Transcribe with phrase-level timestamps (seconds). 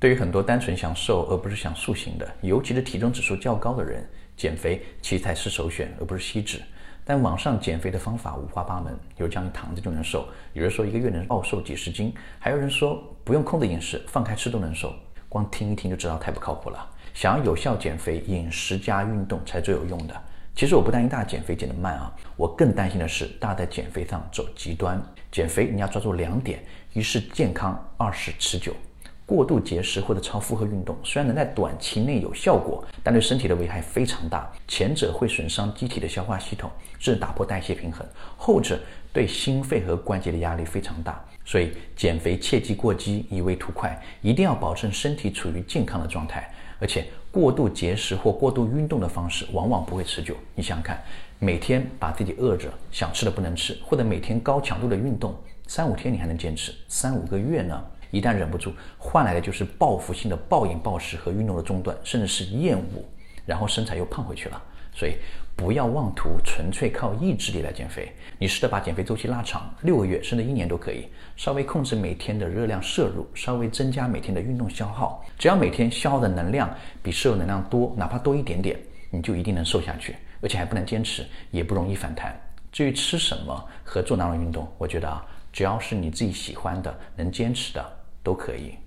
[0.00, 4.02] 对于很多单纯想瘦而不是想塑形的，尤其是体重指数较高的人，
[4.34, 6.58] 减肥其实才是首选，而不是吸脂。
[7.04, 14.90] 但网上减肥的方法五花八门，有人叫你躺着就能瘦，有人说一个月能暴瘦几十斤，还有人说不用控制饮食，放开吃都能瘦。
[15.28, 16.90] 光听一听就知道太不靠谱了。
[17.12, 20.14] 想要有效减肥，饮食加运动才最有用的。
[20.54, 24.98] 其实我不担心大家减肥减得慢啊，我更担心的是大家在减肥上走极端。
[25.30, 26.64] 减肥你要抓住两点，
[26.94, 28.74] 一是健康，二是持久。
[29.30, 34.50] 过度节食或者超负荷运动，虽然能在短期内有效果，但对身体的危害非常大。
[34.66, 38.04] 前者会损伤机体的消化系统，甚至打破代谢平衡；
[38.36, 38.76] 后者
[39.12, 41.24] 对心肺和关节的压力非常大。
[41.44, 46.52] 所以减肥切忌过激，一味图快，一定要保证身体处于健康的状态。
[46.80, 50.34] 而且过度节食或过度运动的方式，往往不会持久。
[50.56, 51.00] 你想想看，
[51.38, 55.32] 每天把自己饿着，想吃的不能吃，或者每天高强度的运动，
[55.68, 57.80] 三五天你还能坚持，三五个月呢？
[58.10, 63.04] 一旦忍不住，换来的就是报复性的暴饮暴食和运动的中断，甚至是厌恶，
[63.46, 64.62] 然后身材又胖回去了。
[64.92, 65.14] 所以
[65.54, 71.06] 不要妄图纯粹靠意志力来减肥，你试着把减肥周期拉长，六个月甚至一年都可以。
[71.36, 76.68] 稍微控制每天的热量摄入，稍微增加每天的运动消耗，只要每天消耗的能量
[77.04, 78.76] 比摄入能量多，哪怕多一点点，
[79.10, 82.38] 你就一定能瘦下去，而且还不能坚持，也不容易反弹。
[82.72, 87.99] 至于吃什么和做哪种运动，我觉得啊，只要是你自己喜欢的，能坚持的。
[88.22, 88.78] 都可以。